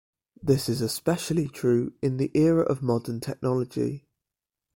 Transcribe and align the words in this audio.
This 0.41 0.67
is 0.67 0.81
especially 0.81 1.47
true 1.47 1.93
in 2.01 2.17
the 2.17 2.31
era 2.33 2.63
of 2.63 2.81
modern 2.81 3.19
technology. 3.19 4.07